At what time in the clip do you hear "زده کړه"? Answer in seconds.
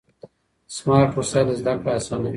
1.59-1.91